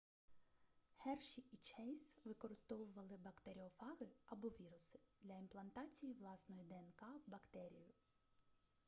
херші 0.95 1.41
і 1.51 1.57
чейз 1.57 2.17
використовували 2.25 3.17
бактеріофаги 3.17 4.07
або 4.25 4.47
віруси 4.47 4.99
для 5.21 5.33
імплантації 5.35 6.13
власної 6.13 6.63
днк 6.63 7.01
в 7.27 7.31
бактерію 7.31 7.89